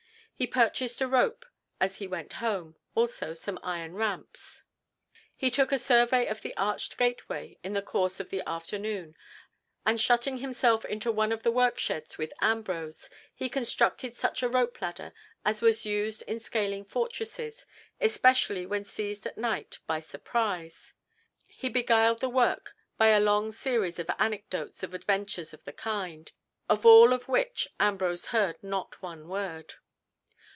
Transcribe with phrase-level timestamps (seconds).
[0.33, 1.45] He purchased a rope
[1.79, 4.63] as he went home, also some iron ramps.
[5.37, 9.15] He took a survey of the arched gateway in the course of the afternoon,
[9.85, 14.81] and shutting himself into one of the worksheds with Ambrose, he constructed such a rope
[14.81, 15.13] ladder
[15.45, 17.67] as was used in scaling fortresses,
[17.99, 20.95] especially when seized at night by surprise.
[21.45, 26.31] He beguiled the work by a long series of anecdotes of adventures of the kind,
[26.67, 29.75] of all of which Ambrose heard not one word.